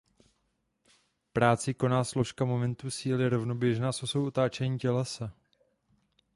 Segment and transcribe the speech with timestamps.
[1.33, 5.33] Práci koná složka momentu síly rovnoběžná s osou otáčení tělesa.